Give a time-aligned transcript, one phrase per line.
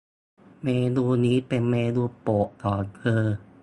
[0.63, 3.23] เมนูนี้เป็นเมนูโปรดของเธอ